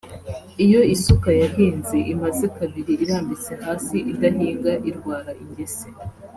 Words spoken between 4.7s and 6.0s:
irwara ingese